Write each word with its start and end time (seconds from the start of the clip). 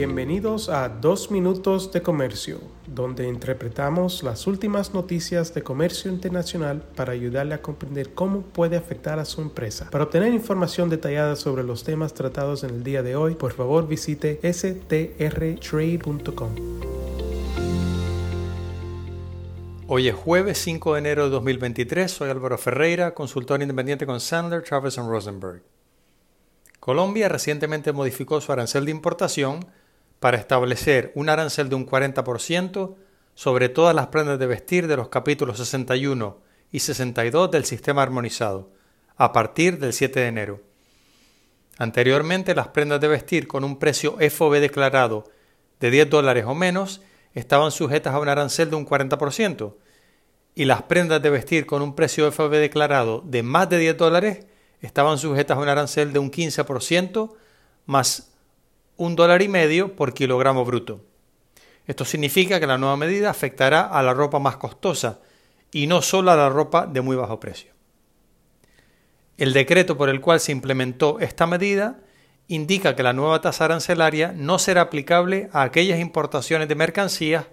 Bienvenidos 0.00 0.70
a 0.70 0.88
Dos 0.88 1.30
Minutos 1.30 1.92
de 1.92 2.00
Comercio, 2.00 2.58
donde 2.86 3.28
interpretamos 3.28 4.22
las 4.22 4.46
últimas 4.46 4.94
noticias 4.94 5.52
de 5.52 5.62
comercio 5.62 6.10
internacional 6.10 6.82
para 6.96 7.12
ayudarle 7.12 7.52
a 7.52 7.60
comprender 7.60 8.14
cómo 8.14 8.40
puede 8.40 8.78
afectar 8.78 9.18
a 9.18 9.26
su 9.26 9.42
empresa. 9.42 9.90
Para 9.90 10.04
obtener 10.04 10.32
información 10.32 10.88
detallada 10.88 11.36
sobre 11.36 11.64
los 11.64 11.84
temas 11.84 12.14
tratados 12.14 12.64
en 12.64 12.70
el 12.70 12.82
día 12.82 13.02
de 13.02 13.14
hoy, 13.14 13.34
por 13.34 13.52
favor 13.52 13.86
visite 13.86 14.40
strtrade.com. 14.42 15.10
Hoy 19.86 20.08
es 20.08 20.14
jueves 20.14 20.56
5 20.56 20.94
de 20.94 20.98
enero 20.98 21.24
de 21.24 21.30
2023. 21.30 22.10
Soy 22.10 22.30
Álvaro 22.30 22.56
Ferreira, 22.56 23.12
consultor 23.12 23.60
independiente 23.60 24.06
con 24.06 24.18
Sandler, 24.18 24.62
Travis 24.62 24.96
Rosenberg. 24.96 25.60
Colombia 26.78 27.28
recientemente 27.28 27.92
modificó 27.92 28.40
su 28.40 28.50
arancel 28.50 28.86
de 28.86 28.92
importación 28.92 29.66
para 30.20 30.36
establecer 30.36 31.10
un 31.14 31.28
arancel 31.28 31.68
de 31.68 31.74
un 31.74 31.86
40% 31.86 32.94
sobre 33.34 33.68
todas 33.68 33.94
las 33.94 34.08
prendas 34.08 34.38
de 34.38 34.46
vestir 34.46 34.86
de 34.86 34.96
los 34.96 35.08
capítulos 35.08 35.56
61 35.58 36.38
y 36.70 36.80
62 36.80 37.50
del 37.50 37.64
sistema 37.64 38.02
armonizado, 38.02 38.70
a 39.16 39.32
partir 39.32 39.78
del 39.78 39.92
7 39.92 40.20
de 40.20 40.26
enero. 40.26 40.60
Anteriormente, 41.78 42.54
las 42.54 42.68
prendas 42.68 43.00
de 43.00 43.08
vestir 43.08 43.48
con 43.48 43.64
un 43.64 43.78
precio 43.78 44.18
FOB 44.18 44.60
declarado 44.60 45.24
de 45.80 45.90
10 45.90 46.10
dólares 46.10 46.44
o 46.46 46.54
menos 46.54 47.00
estaban 47.32 47.70
sujetas 47.70 48.14
a 48.14 48.18
un 48.18 48.28
arancel 48.28 48.68
de 48.68 48.76
un 48.76 48.86
40% 48.86 49.74
y 50.54 50.66
las 50.66 50.82
prendas 50.82 51.22
de 51.22 51.30
vestir 51.30 51.64
con 51.64 51.80
un 51.80 51.94
precio 51.94 52.30
FOB 52.30 52.50
declarado 52.50 53.22
de 53.24 53.42
más 53.42 53.70
de 53.70 53.78
10 53.78 53.96
dólares 53.96 54.46
estaban 54.82 55.16
sujetas 55.16 55.56
a 55.56 55.60
un 55.60 55.68
arancel 55.68 56.12
de 56.12 56.18
un 56.18 56.30
15% 56.30 57.32
más 57.86 58.29
un 59.00 59.16
dólar 59.16 59.40
y 59.40 59.48
medio 59.48 59.96
por 59.96 60.12
kilogramo 60.12 60.62
bruto. 60.62 61.00
Esto 61.86 62.04
significa 62.04 62.60
que 62.60 62.66
la 62.66 62.76
nueva 62.76 62.98
medida 62.98 63.30
afectará 63.30 63.80
a 63.86 64.02
la 64.02 64.12
ropa 64.12 64.38
más 64.38 64.58
costosa 64.58 65.20
y 65.72 65.86
no 65.86 66.02
solo 66.02 66.30
a 66.30 66.36
la 66.36 66.50
ropa 66.50 66.86
de 66.86 67.00
muy 67.00 67.16
bajo 67.16 67.40
precio. 67.40 67.72
El 69.38 69.54
decreto 69.54 69.96
por 69.96 70.10
el 70.10 70.20
cual 70.20 70.38
se 70.38 70.52
implementó 70.52 71.18
esta 71.18 71.46
medida 71.46 72.00
indica 72.46 72.94
que 72.94 73.02
la 73.02 73.14
nueva 73.14 73.40
tasa 73.40 73.64
arancelaria 73.64 74.34
no 74.36 74.58
será 74.58 74.82
aplicable 74.82 75.48
a 75.54 75.62
aquellas 75.62 75.98
importaciones 75.98 76.68
de 76.68 76.74
mercancías 76.74 77.46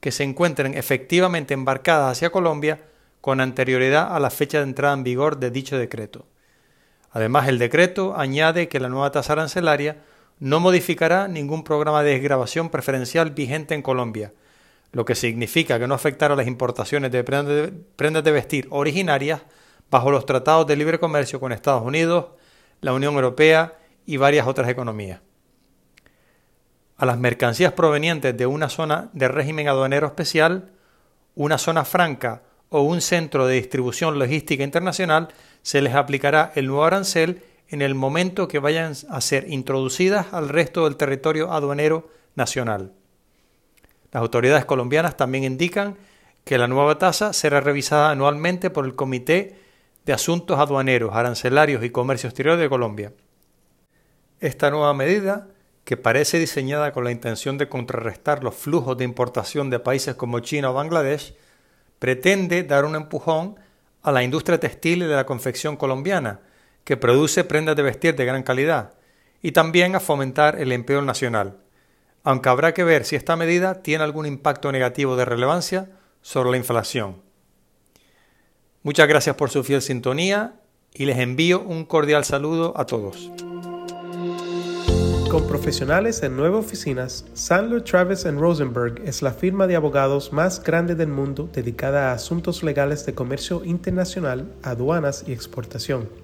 que 0.00 0.10
se 0.10 0.24
encuentren 0.24 0.72
efectivamente 0.72 1.52
embarcadas 1.52 2.12
hacia 2.12 2.32
Colombia 2.32 2.80
con 3.20 3.42
anterioridad 3.42 4.16
a 4.16 4.20
la 4.20 4.30
fecha 4.30 4.56
de 4.56 4.64
entrada 4.64 4.94
en 4.94 5.04
vigor 5.04 5.36
de 5.36 5.50
dicho 5.50 5.76
decreto. 5.76 6.24
Además, 7.10 7.46
el 7.48 7.58
decreto 7.58 8.16
añade 8.16 8.68
que 8.68 8.80
la 8.80 8.88
nueva 8.88 9.12
tasa 9.12 9.34
arancelaria 9.34 9.98
no 10.38 10.60
modificará 10.60 11.28
ningún 11.28 11.64
programa 11.64 12.02
de 12.02 12.12
desgrabación 12.12 12.70
preferencial 12.70 13.30
vigente 13.30 13.74
en 13.74 13.82
Colombia, 13.82 14.32
lo 14.92 15.04
que 15.04 15.14
significa 15.14 15.78
que 15.78 15.86
no 15.86 15.94
afectará 15.94 16.36
las 16.36 16.46
importaciones 16.46 17.10
de 17.10 17.24
prendas 17.24 18.24
de 18.24 18.30
vestir 18.30 18.66
originarias 18.70 19.42
bajo 19.90 20.10
los 20.10 20.26
tratados 20.26 20.66
de 20.66 20.76
libre 20.76 20.98
comercio 20.98 21.40
con 21.40 21.52
Estados 21.52 21.82
Unidos, 21.82 22.26
la 22.80 22.92
Unión 22.92 23.14
Europea 23.14 23.74
y 24.06 24.16
varias 24.16 24.46
otras 24.46 24.68
economías. 24.68 25.20
A 26.96 27.06
las 27.06 27.18
mercancías 27.18 27.72
provenientes 27.72 28.36
de 28.36 28.46
una 28.46 28.68
zona 28.68 29.10
de 29.12 29.28
régimen 29.28 29.68
aduanero 29.68 30.06
especial, 30.06 30.70
una 31.34 31.58
zona 31.58 31.84
franca 31.84 32.42
o 32.68 32.82
un 32.82 33.00
centro 33.00 33.46
de 33.46 33.54
distribución 33.54 34.18
logística 34.18 34.62
internacional 34.62 35.28
se 35.62 35.80
les 35.80 35.94
aplicará 35.94 36.52
el 36.54 36.66
nuevo 36.66 36.84
arancel 36.84 37.42
en 37.68 37.82
el 37.82 37.94
momento 37.94 38.48
que 38.48 38.58
vayan 38.58 38.92
a 39.08 39.20
ser 39.20 39.50
introducidas 39.50 40.32
al 40.32 40.48
resto 40.48 40.84
del 40.84 40.96
territorio 40.96 41.52
aduanero 41.52 42.08
nacional. 42.34 42.92
Las 44.12 44.20
autoridades 44.22 44.64
colombianas 44.64 45.16
también 45.16 45.44
indican 45.44 45.96
que 46.44 46.58
la 46.58 46.68
nueva 46.68 46.98
tasa 46.98 47.32
será 47.32 47.60
revisada 47.60 48.10
anualmente 48.10 48.70
por 48.70 48.84
el 48.84 48.94
Comité 48.94 49.58
de 50.04 50.12
Asuntos 50.12 50.58
Aduaneros, 50.58 51.14
Arancelarios 51.14 51.82
y 51.82 51.90
Comercio 51.90 52.28
Exterior 52.28 52.58
de 52.58 52.68
Colombia. 52.68 53.12
Esta 54.40 54.70
nueva 54.70 54.92
medida, 54.92 55.48
que 55.84 55.96
parece 55.96 56.38
diseñada 56.38 56.92
con 56.92 57.04
la 57.04 57.10
intención 57.10 57.56
de 57.56 57.68
contrarrestar 57.68 58.44
los 58.44 58.54
flujos 58.54 58.96
de 58.98 59.04
importación 59.04 59.70
de 59.70 59.80
países 59.80 60.14
como 60.14 60.40
China 60.40 60.70
o 60.70 60.74
Bangladesh, 60.74 61.34
pretende 61.98 62.62
dar 62.62 62.84
un 62.84 62.96
empujón 62.96 63.56
a 64.02 64.12
la 64.12 64.22
industria 64.22 64.60
textil 64.60 65.02
y 65.02 65.06
de 65.06 65.14
la 65.14 65.24
confección 65.24 65.76
colombiana, 65.76 66.40
que 66.84 66.96
produce 66.96 67.44
prendas 67.44 67.76
de 67.76 67.82
vestir 67.82 68.14
de 68.14 68.24
gran 68.24 68.42
calidad, 68.42 68.94
y 69.42 69.52
también 69.52 69.94
a 69.94 70.00
fomentar 70.00 70.58
el 70.60 70.72
empleo 70.72 71.02
nacional, 71.02 71.58
aunque 72.22 72.48
habrá 72.48 72.72
que 72.72 72.84
ver 72.84 73.04
si 73.04 73.16
esta 73.16 73.36
medida 73.36 73.82
tiene 73.82 74.04
algún 74.04 74.26
impacto 74.26 74.72
negativo 74.72 75.16
de 75.16 75.24
relevancia 75.24 75.90
sobre 76.22 76.50
la 76.50 76.56
inflación. 76.56 77.22
Muchas 78.82 79.08
gracias 79.08 79.36
por 79.36 79.50
su 79.50 79.62
fiel 79.64 79.82
sintonía 79.82 80.60
y 80.94 81.04
les 81.04 81.18
envío 81.18 81.60
un 81.60 81.84
cordial 81.84 82.24
saludo 82.24 82.72
a 82.76 82.86
todos. 82.86 83.30
Con 85.30 85.46
profesionales 85.48 86.22
en 86.22 86.36
nueve 86.36 86.56
oficinas, 86.56 87.24
Sandler 87.34 87.82
Travis 87.82 88.24
Rosenberg 88.24 89.02
es 89.04 89.20
la 89.20 89.32
firma 89.32 89.66
de 89.66 89.74
abogados 89.74 90.32
más 90.32 90.62
grande 90.62 90.94
del 90.94 91.08
mundo 91.08 91.50
dedicada 91.52 92.10
a 92.10 92.14
asuntos 92.14 92.62
legales 92.62 93.04
de 93.04 93.14
comercio 93.14 93.64
internacional, 93.64 94.54
aduanas 94.62 95.24
y 95.26 95.32
exportación. 95.32 96.23